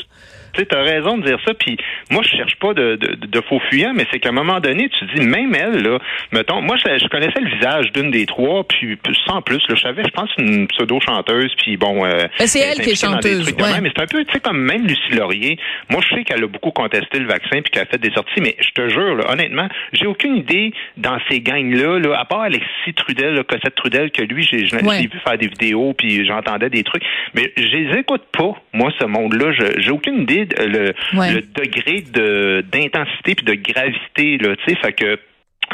Tu 0.64 0.76
as 0.76 0.82
raison 0.82 1.18
de 1.18 1.26
dire 1.26 1.38
ça, 1.44 1.54
puis 1.54 1.76
moi, 2.10 2.22
je 2.22 2.36
cherche 2.36 2.56
pas 2.56 2.72
de, 2.74 2.96
de, 2.96 3.26
de 3.26 3.40
faux 3.42 3.60
fuyants, 3.70 3.92
mais 3.94 4.06
c'est 4.10 4.18
qu'à 4.18 4.30
un 4.30 4.32
moment 4.32 4.60
donné, 4.60 4.88
tu 4.88 5.04
dis, 5.14 5.26
même 5.26 5.54
elle, 5.54 5.82
là, 5.82 5.98
mettons, 6.32 6.62
moi, 6.62 6.76
je, 6.76 6.98
je 6.98 7.08
connaissais 7.08 7.40
le 7.40 7.50
visage 7.50 7.92
d'une 7.92 8.10
des 8.10 8.26
trois, 8.26 8.64
puis 8.66 8.98
sans 9.26 9.42
plus, 9.42 9.60
là, 9.68 9.74
je 9.74 9.80
savais, 9.80 10.02
je 10.04 10.10
pense, 10.10 10.30
une 10.38 10.66
pseudo-chanteuse, 10.68 11.54
puis 11.58 11.76
bon... 11.76 12.04
Euh, 12.04 12.26
c'est 12.38 12.60
elle 12.60 12.80
qui 12.80 12.90
est 12.90 13.00
chanteuse, 13.00 13.52
ouais. 13.52 13.80
Mais 13.82 13.90
c'est 13.94 14.02
un 14.02 14.06
peu, 14.06 14.24
tu 14.24 14.32
sais, 14.32 14.40
comme 14.40 14.58
même 14.58 14.86
Lucie 14.86 15.12
Laurier, 15.12 15.58
moi, 15.90 16.00
je 16.08 16.14
sais 16.14 16.24
qu'elle 16.24 16.42
a 16.42 16.46
beaucoup 16.46 16.70
contesté 16.70 17.18
le 17.18 17.26
vaccin, 17.26 17.60
puis 17.62 17.70
qu'elle 17.70 17.82
a 17.82 17.86
fait 17.86 17.98
des 17.98 18.10
sorties, 18.10 18.40
mais 18.40 18.56
je 18.60 18.70
te 18.70 18.88
jure, 18.88 19.16
là, 19.16 19.30
honnêtement, 19.32 19.68
j'ai 19.92 20.06
aucune 20.06 20.36
idée 20.36 20.72
dans 20.96 21.18
ces 21.30 21.40
gangs-là, 21.40 21.98
là, 21.98 22.18
à 22.18 22.24
part 22.24 22.42
Alexis 22.42 22.94
Trudel, 22.94 23.34
là, 23.34 23.44
Cossette 23.44 23.74
Trudel, 23.74 24.10
que 24.10 24.22
lui, 24.22 24.42
j'ai 24.42 24.66
ouais. 24.74 25.02
vu 25.02 25.18
faire 25.24 25.38
des 25.38 25.48
vidéos, 25.48 25.94
puis 25.96 26.26
j'entendais 26.26 26.70
des 26.70 26.82
trucs, 26.82 27.02
mais 27.34 27.52
je 27.56 27.76
les 27.76 27.98
écoute 27.98 28.24
pas, 28.32 28.52
moi, 28.72 28.90
ce 28.98 29.04
monde-là, 29.04 29.52
j'ai 29.78 29.90
aucune 29.90 30.22
idée 30.22 30.45
le, 30.58 30.94
ouais. 31.18 31.32
le 31.34 31.40
degré 31.42 32.02
de 32.12 32.64
d'intensité 32.72 33.34
puis 33.34 33.44
de 33.44 33.54
gravité 33.54 34.38
là, 34.38 34.56
tu 34.56 34.74
sais, 34.74 34.80
fait 34.80 34.92
que 34.92 35.18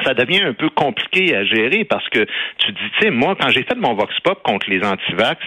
ça 0.04 0.14
devient 0.14 0.42
un 0.42 0.54
peu 0.54 0.70
compliqué 0.70 1.36
à 1.36 1.44
gérer 1.44 1.84
parce 1.84 2.08
que 2.08 2.20
tu 2.58 2.72
dis, 2.72 2.78
tu 2.98 3.02
sais, 3.02 3.10
moi, 3.10 3.36
quand 3.38 3.50
j'ai 3.50 3.62
fait 3.62 3.74
mon 3.74 3.94
vox 3.94 4.14
pop 4.20 4.42
contre 4.42 4.70
les 4.70 4.82
antivax, 4.82 5.40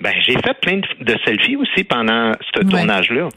ben 0.00 0.12
j'ai 0.26 0.32
fait 0.32 0.58
plein 0.60 0.78
de, 0.78 1.04
de, 1.04 1.16
selfies 1.24 1.56
aussi 1.56 1.84
pendant 1.84 2.32
ce 2.54 2.60
Ouais. 2.64 2.70
tournage-là 2.70 3.28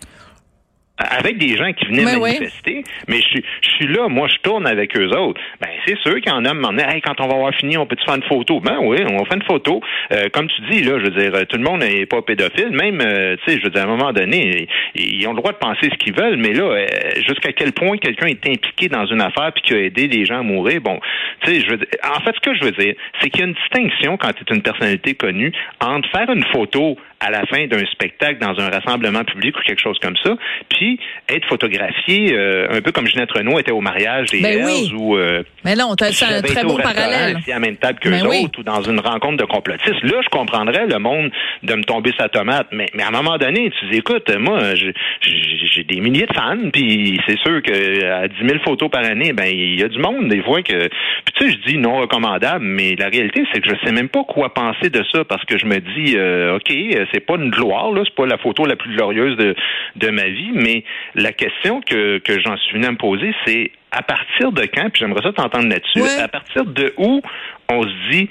avec 0.97 1.37
des 1.37 1.57
gens 1.57 1.73
qui 1.73 1.85
venaient 1.85 2.05
Mais 2.05 2.17
manifester, 2.17 2.83
mais 3.07 3.17
je, 3.17 3.39
je, 3.61 3.69
suis 3.69 3.87
là, 3.87 4.07
moi 4.07 4.27
je 4.29 4.37
tourne 4.37 4.65
avec 4.65 4.97
eux 4.97 5.09
autres. 5.09 5.41
Ben 5.59 5.67
c'est 5.85 5.97
sûr 5.99 6.15
qu'il 6.21 6.31
y 6.31 6.31
en 6.31 6.45
a 6.45 6.53
m'en 6.53 6.71
hey, 6.77 7.01
quand 7.01 7.19
on 7.19 7.27
va 7.27 7.35
avoir 7.35 7.53
fini, 7.55 7.77
on 7.77 7.85
peut 7.85 7.97
faire 8.05 8.15
une 8.15 8.23
photo? 8.23 8.61
Ben 8.61 8.77
oui, 8.81 8.99
on 9.09 9.17
va 9.17 9.25
faire 9.25 9.35
une 9.35 9.43
photo. 9.43 9.81
Euh, 10.13 10.29
comme 10.31 10.47
tu 10.47 10.61
dis 10.71 10.83
là, 10.83 10.97
je 10.99 11.05
veux 11.05 11.11
dire, 11.11 11.47
tout 11.47 11.57
le 11.57 11.63
monde 11.63 11.81
n'est 11.81 12.05
pas 12.05 12.21
pédophile, 12.21 12.69
même 12.69 13.01
euh, 13.01 13.35
tu 13.43 13.51
sais, 13.51 13.59
je 13.59 13.65
veux 13.65 13.71
dire, 13.71 13.81
à 13.81 13.85
un 13.85 13.87
moment 13.87 14.13
donné, 14.13 14.67
ils, 14.95 15.19
ils, 15.19 15.27
ont 15.27 15.31
le 15.31 15.37
droit 15.37 15.51
de 15.51 15.57
penser 15.57 15.89
ce 15.91 15.97
qu'ils 15.97 16.15
veulent, 16.15 16.37
mais 16.37 16.53
là, 16.53 16.63
euh, 16.63 16.85
jusqu'à 17.27 17.51
quel 17.51 17.73
point 17.73 17.97
quelqu'un 17.97 18.27
est 18.27 18.47
impliqué 18.47 18.87
dans 18.87 19.05
une 19.05 19.21
affaire 19.21 19.51
puis 19.53 19.63
qui 19.63 19.73
a 19.73 19.79
aidé 19.79 20.07
les 20.07 20.25
gens 20.25 20.39
à 20.39 20.43
mourir, 20.43 20.79
bon, 20.79 20.99
tu 21.41 21.51
sais, 21.51 21.61
je 21.61 21.71
veux 21.71 21.77
dire, 21.77 21.87
en 22.03 22.21
fait, 22.21 22.33
ce 22.35 22.39
que 22.39 22.55
je 22.55 22.63
veux 22.63 22.71
dire, 22.71 22.95
c'est 23.21 23.29
qu'il 23.29 23.41
y 23.41 23.43
a 23.43 23.47
une 23.47 23.53
distinction 23.53 24.15
quand 24.15 24.31
tu 24.31 24.43
es 24.49 24.55
une 24.55 24.63
personnalité 24.63 25.13
connue 25.13 25.51
entre 25.81 26.09
faire 26.11 26.29
une 26.29 26.45
photo 26.45 26.97
à 27.19 27.31
la 27.31 27.45
fin 27.45 27.65
d'un 27.67 27.85
spectacle 27.87 28.39
dans 28.39 28.59
un 28.59 28.69
rassemblement 28.69 29.23
public 29.23 29.55
ou 29.57 29.61
quelque 29.61 29.81
chose 29.81 29.97
comme 30.01 30.15
ça, 30.23 30.35
puis 30.69 30.99
être 31.29 31.45
photographié 31.47 32.33
euh, 32.33 32.67
un 32.71 32.81
peu 32.81 32.91
comme 32.91 33.07
Ginette 33.07 33.31
Renault 33.31 33.59
était 33.59 33.71
au 33.71 33.81
mariage 33.81 34.29
des 34.31 34.41
ben 34.41 34.65
oui. 34.65 34.91
ou 34.95 35.17
euh, 35.17 35.43
mais 35.63 35.75
non, 35.75 35.95
c'est 35.97 36.25
un 36.25 36.41
très 36.41 36.63
beau 36.63 36.77
parallèle. 36.77 37.37
à 37.37 37.49
la 37.49 37.59
même 37.59 37.77
table 37.77 37.99
que 37.99 38.09
ben 38.09 38.21
autres 38.21 38.29
oui. 38.29 38.47
ou 38.57 38.63
dans 38.63 38.81
une 38.81 38.99
rencontre 38.99 39.37
de 39.37 39.45
complotistes. 39.45 40.03
Là, 40.03 40.21
je 40.23 40.29
comprendrais 40.29 40.85
le 40.87 40.99
monde 40.99 41.31
de 41.63 41.73
me 41.73 41.83
tomber 41.83 42.11
sa 42.17 42.29
tomate, 42.29 42.67
mais, 42.71 42.87
mais 42.93 43.03
à 43.03 43.07
un 43.07 43.11
moment 43.11 43.37
donné, 43.37 43.71
tu 43.79 43.89
dis 43.89 43.97
écoute, 43.97 44.29
moi, 44.37 44.75
j'ai 44.75 45.83
des 45.83 45.99
milliers 46.01 46.27
de 46.27 46.33
fans, 46.33 46.69
puis 46.71 47.19
c'est 47.27 47.39
sûr 47.39 47.61
que 47.61 48.05
à 48.05 48.27
10 48.27 48.35
000 48.39 48.59
photos 48.63 48.89
par 48.89 49.03
année, 49.03 49.33
ben 49.33 49.45
il 49.45 49.79
y 49.79 49.83
a 49.83 49.87
du 49.87 49.99
monde 49.99 50.27
des 50.27 50.41
fois 50.43 50.61
que, 50.61 50.87
puis 50.87 51.33
tu 51.35 51.45
sais, 51.45 51.51
je 51.51 51.71
dis 51.71 51.77
non 51.77 51.97
recommandable, 51.97 52.63
mais 52.63 52.95
la 52.97 53.07
réalité 53.07 53.45
c'est 53.53 53.61
que 53.61 53.69
je 53.69 53.75
sais 53.85 53.91
même 53.91 54.09
pas 54.09 54.23
quoi 54.23 54.53
penser 54.53 54.89
de 54.89 55.03
ça 55.11 55.23
parce 55.23 55.43
que 55.45 55.57
je 55.57 55.65
me 55.65 55.79
dis, 55.79 56.15
euh, 56.17 56.57
ok, 56.57 56.71
c'est 57.15 57.25
pas 57.25 57.35
une 57.35 57.49
gloire 57.49 57.91
là, 57.91 58.01
c'est 58.05 58.15
pas 58.15 58.25
la 58.25 58.37
photo 58.37 58.65
la 58.65 58.75
plus 58.75 58.95
glorieuse 58.95 59.37
de 59.37 59.55
de 59.95 60.09
ma 60.09 60.27
vie, 60.27 60.51
mais 60.53 60.83
la 61.15 61.31
question 61.31 61.81
que, 61.81 62.17
que 62.17 62.39
j'en 62.41 62.57
suis 62.57 62.73
venu 62.73 62.85
à 62.85 62.91
me 62.91 62.97
poser, 62.97 63.33
c'est 63.45 63.71
à 63.91 64.03
partir 64.03 64.51
de 64.51 64.63
quand, 64.63 64.89
puis 64.89 64.99
j'aimerais 64.99 65.21
ça 65.23 65.31
t'entendre 65.31 65.69
là-dessus, 65.69 66.03
à 66.21 66.27
partir 66.27 66.65
de 66.65 66.93
où 66.97 67.21
on 67.69 67.83
se 67.83 68.11
dit 68.11 68.29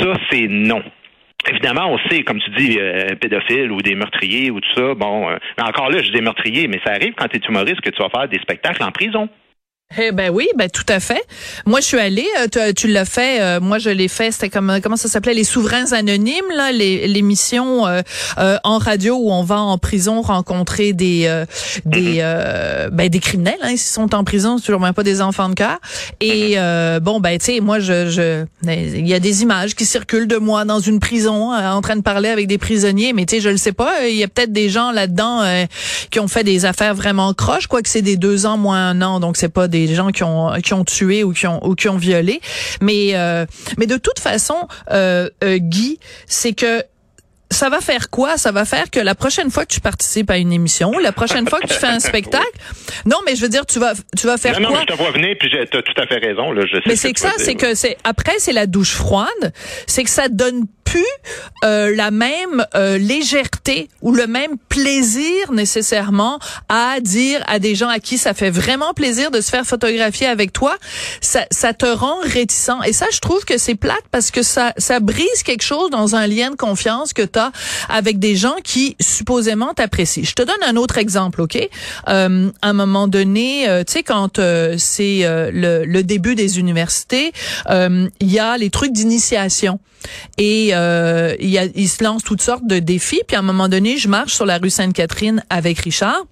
ça 0.00 0.14
c'est 0.30 0.46
non? 0.48 0.82
Évidemment, 1.50 1.92
on 1.92 1.98
sait, 2.08 2.22
comme 2.22 2.40
tu 2.40 2.50
dis, 2.52 2.78
euh, 2.80 3.16
pédophiles 3.16 3.70
ou 3.70 3.82
des 3.82 3.94
meurtriers 3.94 4.50
ou 4.50 4.60
tout 4.60 4.74
ça. 4.74 4.94
Bon, 4.94 5.28
euh, 5.28 5.36
mais 5.58 5.64
encore 5.64 5.90
là, 5.90 5.98
je 5.98 6.04
dis 6.04 6.12
des 6.12 6.22
meurtriers, 6.22 6.68
mais 6.68 6.80
ça 6.86 6.92
arrive 6.92 7.12
quand 7.18 7.28
tu 7.28 7.36
es 7.36 7.40
humoriste 7.46 7.82
que 7.82 7.90
tu 7.90 8.02
vas 8.02 8.08
faire 8.08 8.28
des 8.28 8.38
spectacles 8.38 8.82
en 8.82 8.92
prison. 8.92 9.28
Eh 9.96 10.10
ben 10.10 10.30
oui, 10.30 10.48
ben 10.56 10.68
tout 10.68 10.84
à 10.88 10.98
fait. 10.98 11.22
Moi, 11.66 11.80
je 11.80 11.86
suis 11.86 11.98
allée. 11.98 12.26
Euh, 12.40 12.48
tu, 12.50 12.74
tu 12.74 12.88
l'as 12.88 13.04
fait. 13.04 13.40
Euh, 13.40 13.60
moi, 13.60 13.78
je 13.78 13.90
l'ai 13.90 14.08
fait. 14.08 14.32
C'était 14.32 14.48
comme 14.48 14.80
comment 14.82 14.96
ça 14.96 15.08
s'appelait 15.08 15.34
les 15.34 15.44
souverains 15.44 15.92
anonymes 15.92 16.50
là, 16.56 16.72
l'émission 16.72 17.86
euh, 17.86 18.02
en 18.64 18.78
radio 18.78 19.14
où 19.14 19.30
on 19.30 19.44
va 19.44 19.60
en 19.60 19.78
prison 19.78 20.20
rencontrer 20.22 20.92
des 20.92 21.44
des 21.84 22.14
Mm-hmm. 22.14 22.90
ben 22.90 23.08
des 23.08 23.18
criminels. 23.20 23.58
Hein, 23.62 23.70
ils 23.72 23.78
sont 23.78 24.14
en 24.14 24.24
prison, 24.24 24.58
c'est 24.58 24.66
toujours 24.66 24.80
même 24.80 24.94
pas 24.94 25.02
des 25.02 25.20
enfants 25.20 25.48
de 25.48 25.54
cœur. 25.54 25.78
Et 26.20 26.54
Mm-hmm. 26.54 27.00
bon, 27.00 27.20
ben 27.20 27.38
tu 27.38 27.46
sais, 27.46 27.60
moi, 27.60 27.78
je 27.78 28.08
je 28.08 28.44
il 28.66 29.06
y 29.06 29.14
a 29.14 29.20
des 29.20 29.42
images 29.42 29.74
qui 29.74 29.84
circulent 29.84 30.28
de 30.28 30.36
moi 30.36 30.64
dans 30.64 30.80
une 30.80 30.98
prison 31.00 31.52
en 31.52 31.80
train 31.82 31.96
de 31.96 32.02
parler 32.02 32.28
avec 32.28 32.46
des 32.46 32.58
prisonniers. 32.58 33.12
Mais 33.12 33.26
tu 33.26 33.36
sais, 33.36 33.40
je 33.40 33.48
le 33.48 33.56
sais 33.56 33.72
pas. 33.72 34.06
Il 34.08 34.16
y 34.16 34.22
a 34.24 34.28
peut-être 34.28 34.52
des 34.52 34.68
gens 34.68 34.90
là-dedans 34.92 35.42
qui 36.10 36.20
ont 36.20 36.28
fait 36.28 36.44
des 36.44 36.64
affaires 36.64 36.94
vraiment 36.94 37.32
croches, 37.34 37.66
quoi 37.66 37.82
que 37.82 37.88
c'est 37.88 38.02
des 38.02 38.16
deux 38.16 38.46
ans 38.46 38.56
moins 38.56 38.88
un 38.88 39.02
an, 39.02 39.20
donc 39.20 39.36
c'est 39.36 39.48
pas 39.48 39.68
des 39.74 39.94
gens 39.94 40.10
qui 40.10 40.22
ont 40.22 40.52
qui 40.62 40.74
ont 40.74 40.84
tué 40.84 41.24
ou 41.24 41.32
qui 41.32 41.46
ont 41.46 41.64
ou 41.66 41.74
qui 41.74 41.88
ont 41.88 41.96
violé 41.96 42.40
mais 42.80 43.10
euh, 43.14 43.46
mais 43.78 43.86
de 43.86 43.96
toute 43.96 44.20
façon 44.20 44.56
euh, 44.90 45.28
euh, 45.42 45.58
Guy 45.58 45.98
c'est 46.26 46.52
que 46.52 46.82
ça 47.50 47.68
va 47.68 47.80
faire 47.80 48.10
quoi? 48.10 48.36
Ça 48.36 48.50
va 48.52 48.64
faire 48.64 48.90
que 48.90 48.98
la 48.98 49.14
prochaine 49.14 49.50
fois 49.50 49.64
que 49.64 49.72
tu 49.72 49.80
participes 49.80 50.30
à 50.30 50.38
une 50.38 50.52
émission, 50.52 50.98
la 50.98 51.12
prochaine 51.12 51.48
fois 51.48 51.60
que 51.60 51.68
tu 51.68 51.74
fais 51.74 51.86
un 51.86 52.00
spectacle, 52.10 52.58
non, 53.06 53.18
mais 53.24 53.36
je 53.36 53.42
veux 53.42 53.48
dire, 53.48 53.64
tu 53.64 53.78
vas, 53.78 53.92
tu 54.18 54.26
vas 54.26 54.38
faire 54.38 54.60
non, 54.60 54.70
quoi? 54.70 54.78
Non, 54.78 54.84
mais 54.84 54.92
je 54.92 54.96
te 54.96 55.02
vois 55.02 55.12
venir, 55.12 55.36
puis 55.38 55.50
tu 55.50 55.58
as 55.58 55.82
tout 55.82 56.00
à 56.00 56.06
fait 56.06 56.18
raison. 56.18 56.50
Là, 56.50 56.62
je 56.66 56.76
sais 56.76 56.82
mais 56.86 56.96
c'est 56.96 57.12
que, 57.12 57.20
que 57.20 57.20
ça, 57.20 57.32
c'est 57.38 57.54
que 57.54 57.74
c'est 57.74 57.96
après, 58.02 58.38
c'est 58.38 58.52
la 58.52 58.66
douche 58.66 58.94
froide, 58.94 59.52
c'est 59.86 60.02
que 60.02 60.10
ça 60.10 60.28
donne 60.28 60.64
plus 60.94 61.04
euh, 61.64 61.92
la 61.96 62.12
même 62.12 62.64
euh, 62.76 62.98
légèreté 62.98 63.88
ou 64.00 64.12
le 64.12 64.28
même 64.28 64.52
plaisir 64.68 65.50
nécessairement 65.50 66.38
à 66.68 67.00
dire 67.00 67.42
à 67.48 67.58
des 67.58 67.74
gens 67.74 67.88
à 67.88 67.98
qui 67.98 68.16
ça 68.16 68.32
fait 68.32 68.50
vraiment 68.50 68.94
plaisir 68.94 69.32
de 69.32 69.40
se 69.40 69.50
faire 69.50 69.64
photographier 69.64 70.28
avec 70.28 70.52
toi. 70.52 70.76
Ça, 71.20 71.46
ça 71.50 71.74
te 71.74 71.86
rend 71.86 72.18
réticent. 72.22 72.78
Et 72.86 72.92
ça, 72.92 73.06
je 73.10 73.18
trouve 73.18 73.44
que 73.44 73.58
c'est 73.58 73.74
plate 73.74 74.04
parce 74.12 74.30
que 74.30 74.44
ça, 74.44 74.72
ça 74.76 75.00
brise 75.00 75.42
quelque 75.44 75.64
chose 75.64 75.90
dans 75.90 76.14
un 76.14 76.28
lien 76.28 76.50
de 76.50 76.56
confiance 76.56 77.12
que 77.12 77.22
tu 77.22 77.40
as 77.40 77.50
avec 77.88 78.20
des 78.20 78.36
gens 78.36 78.56
qui 78.62 78.96
supposément 79.00 79.74
t'apprécient. 79.74 80.22
Je 80.22 80.34
te 80.34 80.42
donne 80.42 80.62
un 80.64 80.76
autre 80.76 80.98
exemple, 80.98 81.40
ok? 81.40 81.58
Euh, 82.08 82.50
À 82.62 82.68
un 82.68 82.72
moment 82.72 83.08
donné, 83.08 83.68
euh, 83.68 83.82
tu 83.82 83.94
sais 83.94 84.02
quand 84.04 84.38
euh, 84.38 84.76
c'est 84.78 85.22
le, 85.24 85.84
le, 85.84 86.02
début 86.04 86.36
des 86.36 86.60
universités, 86.60 87.32
il 87.68 88.32
y 88.32 88.38
a 88.38 88.56
les 88.58 88.70
trucs 88.70 88.92
d'initiation 88.92 89.80
et 90.38 90.72
il 91.40 91.58
a, 91.58 91.64
ils 91.74 91.88
se 91.88 92.02
lancent 92.02 92.22
toutes 92.22 92.42
sortes 92.42 92.66
de 92.66 92.78
défis. 92.78 93.22
Puis 93.26 93.36
à 93.36 93.40
un 93.40 93.42
moment 93.42 93.68
donné, 93.68 93.98
je 93.98 94.08
marche 94.08 94.34
sur 94.34 94.46
la 94.46 94.58
rue 94.58 94.70
Sainte-Catherine 94.70 95.44
avec 95.50 95.78
Richard. 95.80 96.24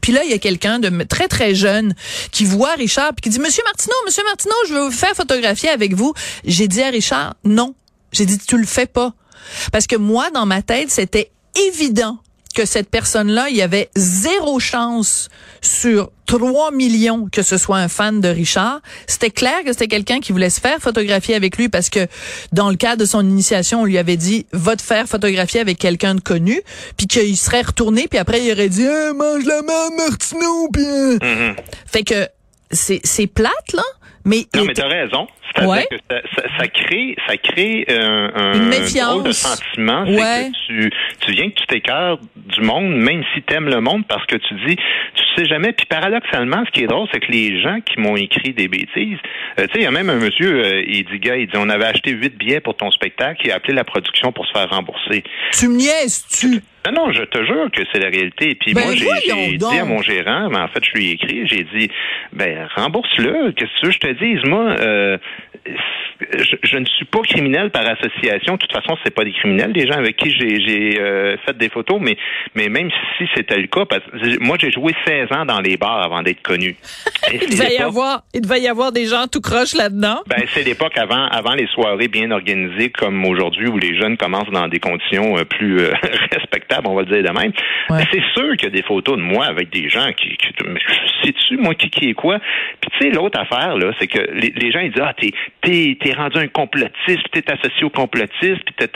Puis 0.00 0.12
là, 0.12 0.22
il 0.24 0.30
y 0.30 0.34
a 0.34 0.38
quelqu'un 0.38 0.78
de 0.78 1.02
très, 1.04 1.28
très 1.28 1.54
jeune 1.54 1.94
qui 2.30 2.44
voit 2.44 2.74
Richard 2.74 3.14
puis 3.14 3.22
qui 3.22 3.28
dit, 3.30 3.38
Monsieur 3.38 3.62
Martineau, 3.64 3.94
Monsieur 4.04 4.24
Martineau, 4.24 4.54
je 4.68 4.74
veux 4.74 4.84
vous 4.86 4.90
faire 4.90 5.14
photographier 5.14 5.68
avec 5.68 5.94
vous. 5.94 6.12
J'ai 6.44 6.68
dit 6.68 6.82
à 6.82 6.90
Richard, 6.90 7.34
non. 7.44 7.74
J'ai 8.12 8.26
dit, 8.26 8.38
tu 8.38 8.58
le 8.58 8.66
fais 8.66 8.86
pas. 8.86 9.14
Parce 9.72 9.86
que 9.86 9.96
moi, 9.96 10.30
dans 10.30 10.46
ma 10.46 10.62
tête, 10.62 10.90
c'était 10.90 11.30
évident 11.68 12.18
que 12.54 12.64
cette 12.64 12.88
personne-là, 12.88 13.48
il 13.50 13.56
y 13.56 13.62
avait 13.62 13.90
zéro 13.96 14.60
chance 14.60 15.28
sur 15.60 16.10
3 16.26 16.72
millions 16.72 17.28
que 17.30 17.42
ce 17.42 17.58
soit 17.58 17.78
un 17.78 17.88
fan 17.88 18.20
de 18.20 18.28
Richard. 18.28 18.80
C'était 19.06 19.30
clair 19.30 19.62
que 19.64 19.72
c'était 19.72 19.88
quelqu'un 19.88 20.20
qui 20.20 20.32
voulait 20.32 20.50
se 20.50 20.60
faire 20.60 20.78
photographier 20.78 21.34
avec 21.34 21.56
lui 21.58 21.68
parce 21.68 21.90
que 21.90 22.06
dans 22.52 22.70
le 22.70 22.76
cadre 22.76 23.00
de 23.00 23.04
son 23.06 23.20
initiation, 23.28 23.82
on 23.82 23.84
lui 23.84 23.98
avait 23.98 24.16
dit 24.16 24.46
va 24.52 24.76
te 24.76 24.82
faire 24.82 25.06
photographier 25.06 25.60
avec 25.60 25.78
quelqu'un 25.78 26.14
de 26.14 26.20
connu, 26.20 26.62
puis 26.96 27.06
qu'il 27.06 27.36
serait 27.36 27.62
retourné, 27.62 28.08
puis 28.08 28.18
après 28.18 28.42
il 28.42 28.52
aurait 28.52 28.68
dit 28.68 28.86
mange 29.14 29.44
la 29.44 29.62
main 29.62 29.90
Martineau, 29.96 30.68
puis 30.72 30.82
mm-hmm. 30.82 31.56
fait 31.86 32.04
que 32.04 32.28
c'est 32.70 33.00
c'est 33.04 33.26
plate 33.26 33.72
là, 33.74 33.82
mais 34.24 34.44
non 34.54 34.64
mais 34.64 34.72
t'as 34.72 34.88
raison. 34.88 35.26
C'est-à-dire 35.54 35.88
que 35.88 35.96
ça, 36.10 36.42
ça, 36.58 36.66
crée, 36.66 37.16
ça 37.28 37.36
crée 37.36 37.84
un, 37.88 38.32
un 38.34 38.52
drôle 39.12 39.22
de 39.22 39.32
sentiment. 39.32 40.04
C'est 40.04 40.50
que 40.50 40.66
tu, 40.66 40.90
tu 41.20 41.32
viens 41.32 41.50
que 41.50 41.54
tu 41.54 41.66
t'écœures 41.66 42.18
du 42.34 42.60
monde, 42.62 42.92
même 42.96 43.22
si 43.32 43.42
tu 43.42 43.54
aimes 43.54 43.68
le 43.68 43.80
monde, 43.80 44.04
parce 44.08 44.26
que 44.26 44.34
tu 44.34 44.54
dis, 44.66 44.74
tu 44.76 45.22
sais 45.36 45.46
jamais. 45.46 45.72
Puis 45.72 45.86
paradoxalement, 45.86 46.64
ce 46.66 46.70
qui 46.72 46.82
est 46.82 46.86
drôle, 46.88 47.06
c'est 47.12 47.20
que 47.20 47.30
les 47.30 47.62
gens 47.62 47.78
qui 47.80 48.00
m'ont 48.00 48.16
écrit 48.16 48.52
des 48.52 48.66
bêtises, 48.66 49.18
euh, 49.60 49.66
tu 49.66 49.74
sais, 49.74 49.78
il 49.80 49.82
y 49.82 49.86
a 49.86 49.92
même 49.92 50.10
un 50.10 50.16
monsieur, 50.16 50.64
euh, 50.64 50.82
il 50.86 51.04
dit, 51.04 51.18
gars, 51.20 51.36
il 51.36 51.46
dit, 51.46 51.56
on 51.56 51.68
avait 51.68 51.86
acheté 51.86 52.10
huit 52.10 52.36
billets 52.36 52.60
pour 52.60 52.76
ton 52.76 52.90
spectacle, 52.90 53.42
il 53.44 53.52
a 53.52 53.56
appelé 53.56 53.74
la 53.74 53.84
production 53.84 54.32
pour 54.32 54.44
se 54.46 54.52
faire 54.52 54.68
rembourser. 54.70 55.22
Tu 55.52 55.68
me 55.68 55.76
niaises, 55.76 56.26
tu? 56.40 56.60
Non, 56.86 56.92
non, 56.92 57.12
je 57.12 57.22
te 57.22 57.44
jure 57.44 57.70
que 57.70 57.82
c'est 57.92 57.98
la 57.98 58.08
réalité. 58.08 58.54
Puis 58.54 58.74
ben, 58.74 58.84
moi, 58.84 58.94
j'ai 58.94 59.56
dit 59.56 59.78
à 59.78 59.84
mon 59.84 60.02
gérant, 60.02 60.50
mais 60.50 60.58
en 60.58 60.68
fait, 60.68 60.84
je 60.84 60.92
lui 60.92 61.08
ai 61.08 61.12
écrit, 61.12 61.46
j'ai 61.46 61.64
dit, 61.64 61.90
ben 62.32 62.68
rembourse-le. 62.74 63.52
Qu'est-ce 63.52 63.70
que 63.70 63.80
tu 63.80 63.86
veux 63.86 63.92
que 63.92 63.94
je 63.94 63.98
te 64.00 64.24
dise, 64.24 64.44
moi 64.44 64.76
euh, 64.80 65.16
je, 66.20 66.76
ne 66.76 66.84
suis 66.84 67.04
pas 67.04 67.20
criminel 67.22 67.70
par 67.70 67.86
association. 67.86 68.54
De 68.54 68.58
toute 68.58 68.72
façon, 68.72 68.96
c'est 69.04 69.14
pas 69.14 69.24
des 69.24 69.32
criminels, 69.32 69.72
les 69.74 69.86
gens 69.86 69.98
avec 69.98 70.16
qui 70.16 70.30
j'ai 70.30 71.00
euh, 71.00 71.36
fait 71.44 71.56
des 71.56 71.68
photos, 71.68 71.98
mais 72.00 72.16
mais 72.54 72.68
même 72.68 72.90
si 73.18 73.24
c'était 73.34 73.58
le 73.58 73.66
cas, 73.66 73.84
parce 73.84 74.02
moi 74.40 74.56
j'ai 74.60 74.70
joué 74.70 74.94
16 75.06 75.32
ans 75.32 75.44
dans 75.44 75.60
les 75.60 75.76
bars 75.76 76.02
avant 76.02 76.22
d'être 76.22 76.42
connu. 76.42 76.76
il 77.32 77.50
devait 77.50 77.74
y 77.74 77.78
avoir, 77.78 78.22
il 78.32 78.42
devait 78.42 78.60
y 78.60 78.68
avoir 78.68 78.92
des 78.92 79.06
gens 79.06 79.26
tout 79.30 79.40
croche 79.40 79.74
là-dedans. 79.74 80.20
Ben 80.26 80.42
c'est 80.52 80.62
l'époque 80.62 80.96
avant 80.96 81.26
avant 81.26 81.54
les 81.54 81.66
soirées 81.68 82.08
bien 82.08 82.30
organisées 82.30 82.90
comme 82.90 83.24
aujourd'hui 83.24 83.68
où 83.68 83.78
les 83.78 83.98
jeunes 83.98 84.16
commencent 84.16 84.50
dans 84.50 84.68
des 84.68 84.80
conditions 84.80 85.36
euh, 85.36 85.44
plus 85.44 85.80
euh, 85.80 85.92
respectables, 86.32 86.86
on 86.86 86.94
va 86.94 87.02
le 87.02 87.08
dire 87.08 87.32
de 87.32 87.38
même. 87.38 87.52
C'est 88.12 88.22
sûr 88.34 88.56
qu'il 88.56 88.64
y 88.64 88.72
a 88.72 88.74
des 88.74 88.82
photos 88.82 89.16
de 89.16 89.22
moi 89.22 89.46
avec 89.46 89.70
des 89.70 89.88
gens 89.88 90.10
qui, 90.12 90.36
qui 90.36 90.48
sais-tu 91.22 91.56
moi 91.56 91.74
qui, 91.74 91.90
qui 91.90 92.10
est 92.10 92.14
quoi? 92.14 92.38
Puis 92.80 92.90
tu 92.92 93.04
sais 93.04 93.10
l'autre 93.10 93.38
affaire 93.40 93.76
là, 93.76 93.92
c'est 93.98 94.06
que 94.06 94.18
les, 94.32 94.52
les 94.54 94.70
gens 94.70 94.80
ils 94.80 94.92
disent 94.92 95.02
ah 95.04 95.14
t'es 95.62 96.03
t'es 96.04 96.12
rendu 96.12 96.38
un 96.38 96.48
complotiste, 96.48 97.22
t'es 97.32 97.50
associé 97.50 97.84
au 97.84 97.90
complotiste, 97.90 98.62
puis 98.76 98.88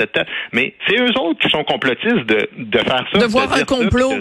Mais 0.52 0.74
c'est 0.86 1.00
eux 1.00 1.18
autres 1.18 1.40
qui 1.40 1.48
sont 1.48 1.64
complotistes 1.64 2.26
de, 2.26 2.48
de 2.56 2.78
faire 2.78 3.04
ça. 3.10 3.18
De 3.18 3.24
voir 3.24 3.50
un 3.52 3.64
complot. 3.64 4.12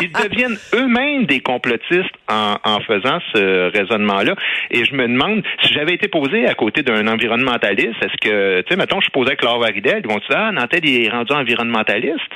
Ils 0.00 0.12
deviennent 0.12 0.56
eux-mêmes 0.74 1.26
des 1.26 1.40
complotistes 1.40 2.14
en, 2.28 2.56
en 2.62 2.80
faisant 2.80 3.18
ce 3.34 3.76
raisonnement-là. 3.76 4.36
Et 4.70 4.84
je 4.84 4.94
me 4.94 5.08
demande, 5.08 5.42
si 5.62 5.72
j'avais 5.72 5.94
été 5.94 6.06
posé 6.06 6.46
à 6.46 6.54
côté 6.54 6.82
d'un 6.82 7.08
environnementaliste, 7.08 7.96
est-ce 8.00 8.16
que, 8.20 8.60
tu 8.62 8.68
sais, 8.70 8.76
mettons, 8.76 9.00
je 9.00 9.06
suis 9.06 9.12
posé 9.12 9.28
avec 9.28 9.42
Laure 9.42 9.58
Varidel, 9.58 10.02
ils 10.04 10.08
vont 10.08 10.18
dire, 10.18 10.36
ah, 10.36 10.52
Nantel, 10.52 10.88
il 10.88 11.06
est 11.06 11.08
rendu 11.08 11.32
environnementaliste? 11.32 12.34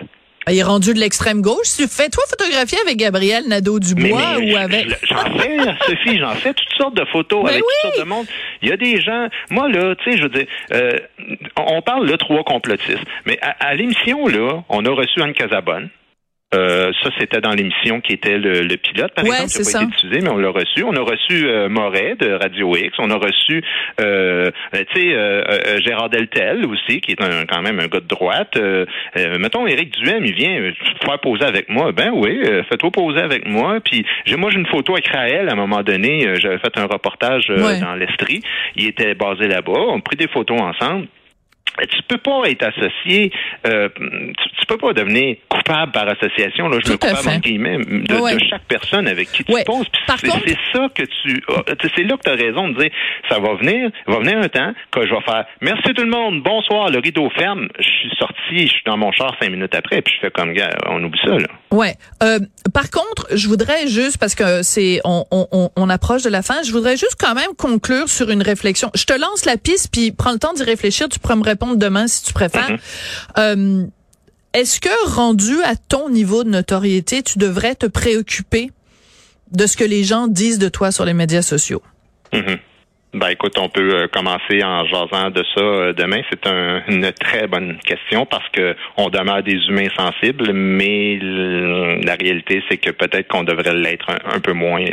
Il 0.50 0.58
est 0.58 0.62
rendu 0.62 0.94
de 0.94 0.98
l'extrême 0.98 1.40
gauche. 1.40 1.68
Fais-toi 1.68 2.24
photographier 2.28 2.78
avec 2.84 2.96
Gabriel 2.96 3.44
Nadeau-Dubois 3.48 4.38
ou 4.38 4.56
avec... 4.56 4.88
J'en 5.08 5.38
fais, 5.38 5.58
Sophie, 5.86 6.18
j'en 6.18 6.34
fais 6.34 6.54
toutes 6.54 6.72
sortes 6.76 6.96
de 6.96 7.04
photos 7.06 7.48
avec 7.48 7.60
toutes 7.60 7.92
sortes 7.92 7.98
de 7.98 8.08
monde. 8.08 8.26
Il 8.62 8.68
y 8.68 8.72
a 8.72 8.76
des 8.76 9.00
gens... 9.00 9.28
Moi, 9.50 9.68
là, 9.68 9.94
tu 9.96 10.10
sais, 10.10 10.18
je 10.18 10.22
veux 10.24 10.28
dire, 10.28 10.46
euh, 10.72 10.98
on 11.56 11.82
parle 11.82 12.08
de 12.08 12.16
trois 12.16 12.42
complotistes. 12.44 13.04
Mais 13.26 13.38
à, 13.40 13.74
l'émission, 13.74 14.26
là, 14.26 14.62
on 14.68 14.84
a 14.84 14.90
reçu 14.90 15.22
Anne 15.22 15.32
Casabonne. 15.32 15.88
Euh, 16.52 16.90
ça, 17.04 17.10
c'était 17.20 17.40
dans 17.40 17.52
l'émission 17.52 18.00
qui 18.00 18.12
était 18.12 18.36
le, 18.36 18.76
pilote, 18.76 19.12
par 19.14 19.24
exemple, 19.24 19.50
qui 19.50 19.58
n'a 19.58 19.64
pas 19.64 19.82
été 19.82 19.86
diffusé, 19.86 20.20
mais 20.20 20.30
on 20.30 20.36
l'a 20.36 20.50
reçu. 20.50 20.82
On 20.82 20.94
a 20.94 21.00
reçu 21.00 21.46
euh, 21.46 21.68
Moret 21.68 22.16
de 22.18 22.32
Radio 22.32 22.74
X. 22.76 22.92
On 22.98 23.08
a 23.10 23.14
reçu, 23.14 23.62
euh, 24.00 24.50
euh 24.74 24.84
tu 24.92 25.00
sais, 25.00 25.14
euh, 25.14 25.78
Gérard 25.80 26.10
Deltel 26.10 26.66
aussi, 26.66 27.00
qui 27.00 27.12
est 27.12 27.22
un, 27.22 27.46
quand 27.46 27.62
même 27.62 27.78
un 27.78 27.86
gars 27.86 28.00
de 28.00 28.08
droite. 28.08 28.58
mettons, 29.38 29.66
Éric 29.68 29.92
Duhem, 29.92 30.24
il 30.24 30.34
vient 30.34 30.72
faire 31.04 31.20
poser 31.20 31.44
avec 31.44 31.68
moi. 31.68 31.92
Ben 31.92 32.10
oui, 32.12 32.42
fais-toi 32.68 32.90
poser 32.90 33.20
avec 33.20 33.46
moi. 33.46 33.78
Puis 33.84 34.04
moi, 34.36 34.50
j'ai 34.50 34.58
une 34.58 34.66
photo 34.66 34.94
avec 34.94 35.06
Raël 35.06 35.48
à 35.48 35.52
un 35.52 35.56
moment 35.56 35.82
donné. 35.82 36.34
J'avais 36.34 36.58
fait 36.58 36.76
un 36.76 36.86
reportage 36.86 37.46
dans 37.46 37.94
l'Estrie. 37.94 38.42
Il 38.74 38.88
était 38.88 39.14
basé 39.14 39.46
là-bas. 39.46 39.72
On 39.72 39.98
a 39.98 40.00
pris 40.00 40.16
des 40.16 40.28
photos 40.28 40.60
ensemble 40.60 41.06
tu 41.90 42.02
peux 42.08 42.18
pas 42.18 42.42
être 42.46 42.62
associé, 42.62 43.32
euh, 43.66 43.88
tu, 43.96 44.66
peux 44.66 44.78
pas 44.78 44.92
devenir 44.92 45.36
coupable 45.48 45.92
par 45.92 46.08
association. 46.08 46.68
Là, 46.68 46.78
je 46.84 46.92
me 46.92 46.96
coupable 46.96 47.28
en 47.28 47.38
guillemets 47.38 47.78
de, 47.78 48.34
de, 48.34 48.44
chaque 48.48 48.64
personne 48.68 49.08
avec 49.08 49.30
qui 49.32 49.44
tu 49.44 49.52
te 49.52 49.64
poses. 49.64 49.86
C'est 50.20 50.56
ça 50.72 50.88
que 50.94 51.02
tu, 51.02 51.42
c'est 51.96 52.04
là 52.04 52.16
que 52.16 52.22
tu 52.22 52.30
as 52.30 52.34
raison 52.34 52.68
de 52.68 52.80
dire, 52.80 52.90
ça 53.28 53.38
va 53.38 53.54
venir, 53.54 53.90
va 54.06 54.18
venir 54.18 54.38
un 54.38 54.48
temps 54.48 54.72
que 54.90 55.06
je 55.06 55.12
vais 55.12 55.22
faire. 55.22 55.44
Merci 55.60 55.94
tout 55.94 56.02
le 56.02 56.10
monde, 56.10 56.42
bonsoir, 56.42 56.90
le 56.90 56.98
rideau 56.98 57.28
ferme. 57.30 57.68
Je 57.78 57.84
suis 57.84 58.16
sorti, 58.18 58.66
je 58.66 58.72
suis 58.72 58.82
dans 58.86 58.96
mon 58.96 59.10
char 59.12 59.34
cinq 59.40 59.50
minutes 59.50 59.74
après, 59.74 60.02
puis 60.02 60.14
je 60.14 60.26
fais 60.26 60.30
comme 60.30 60.52
gars, 60.52 60.70
on 60.86 61.02
oublie 61.02 61.20
ça 61.24 61.36
là. 61.36 61.48
Ouais. 61.72 61.94
Euh, 62.22 62.38
par 62.72 62.90
contre, 62.90 63.26
je 63.34 63.48
voudrais 63.48 63.88
juste 63.88 64.18
parce 64.18 64.34
que 64.34 64.62
c'est, 64.62 65.00
on, 65.04 65.24
on, 65.30 65.70
on 65.74 65.88
approche 65.88 66.22
de 66.22 66.30
la 66.30 66.42
fin, 66.42 66.62
je 66.62 66.72
voudrais 66.72 66.96
juste 66.96 67.16
quand 67.18 67.34
même 67.34 67.54
conclure 67.56 68.08
sur 68.08 68.30
une 68.30 68.42
réflexion. 68.42 68.90
Je 68.94 69.04
te 69.04 69.12
lance 69.12 69.44
la 69.44 69.56
piste, 69.56 69.90
puis 69.92 70.12
prends 70.12 70.32
le 70.32 70.38
temps 70.38 70.52
d'y 70.52 70.62
réfléchir. 70.62 71.08
Tu 71.08 71.18
pourras 71.18 71.36
me 71.36 71.44
répondre 71.44 71.59
demain 71.76 72.06
si 72.06 72.24
tu 72.24 72.32
préfères. 72.32 72.70
Mm-hmm. 72.70 73.38
Euh, 73.38 73.86
est-ce 74.52 74.80
que 74.80 75.14
rendu 75.14 75.62
à 75.64 75.76
ton 75.76 76.08
niveau 76.08 76.44
de 76.44 76.50
notoriété, 76.50 77.22
tu 77.22 77.38
devrais 77.38 77.74
te 77.74 77.86
préoccuper 77.86 78.70
de 79.52 79.66
ce 79.66 79.76
que 79.76 79.84
les 79.84 80.04
gens 80.04 80.26
disent 80.26 80.58
de 80.58 80.68
toi 80.68 80.90
sur 80.90 81.04
les 81.04 81.14
médias 81.14 81.42
sociaux? 81.42 81.82
Mm-hmm. 82.32 82.58
Ben 83.12 83.28
écoute, 83.30 83.58
on 83.58 83.68
peut 83.68 83.92
euh, 83.92 84.06
commencer 84.06 84.62
en 84.62 84.86
jasant 84.86 85.30
de 85.30 85.44
ça 85.54 85.60
euh, 85.60 85.92
demain. 85.92 86.20
C'est 86.30 86.46
une 86.46 87.10
très 87.12 87.48
bonne 87.48 87.76
question 87.78 88.24
parce 88.24 88.48
que 88.50 88.76
on 88.96 89.08
demeure 89.08 89.42
des 89.42 89.56
humains 89.68 89.88
sensibles, 89.96 90.52
mais 90.52 91.18
la 91.20 92.14
réalité 92.14 92.62
c'est 92.68 92.76
que 92.76 92.90
peut-être 92.90 93.26
qu'on 93.26 93.42
devrait 93.42 93.74
l'être 93.74 94.06
un, 94.32 94.38
peu 94.38 94.52
moins 94.52 94.84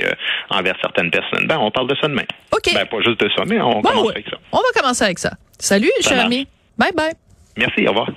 envers 0.49 0.75
certaines 0.81 1.11
personnes. 1.11 1.45
Ben 1.47 1.59
on 1.59 1.69
parle 1.69 1.89
de 1.89 1.95
ça 2.01 2.07
demain. 2.07 2.25
Ok. 2.51 2.73
Ben 2.73 2.85
pas 2.85 3.01
juste 3.01 3.19
de 3.19 3.29
ça, 3.35 3.43
mais 3.45 3.61
on 3.61 3.81
commence 3.83 4.09
avec 4.09 4.25
ça. 4.27 4.37
On 4.51 4.57
va 4.57 4.81
commencer 4.81 5.03
avec 5.03 5.19
ça. 5.19 5.33
Salut, 5.59 5.91
cher 6.01 6.25
ami. 6.25 6.47
Bye 6.77 6.91
bye. 6.95 7.15
Merci, 7.57 7.85
au 7.87 7.89
revoir. 7.89 8.09